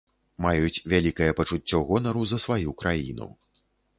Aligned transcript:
Маюць 0.45 0.83
вялікае 0.93 1.27
пачуццё 1.41 1.81
гонару 1.91 2.23
за 2.31 2.41
сваю 2.45 2.75
краіну. 2.83 3.31